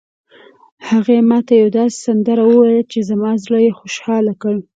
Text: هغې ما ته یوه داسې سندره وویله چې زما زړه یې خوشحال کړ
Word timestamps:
هغې 0.89 1.17
ما 1.29 1.39
ته 1.47 1.53
یوه 1.61 1.71
داسې 1.77 1.97
سندره 2.05 2.43
وویله 2.45 2.83
چې 2.91 2.99
زما 3.09 3.31
زړه 3.43 3.59
یې 3.65 3.71
خوشحال 3.79 4.25
کړ 4.41 4.55